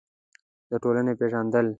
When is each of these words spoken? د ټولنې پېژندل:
د 0.69 0.71
ټولنې 0.83 1.13
پېژندل: 1.19 1.65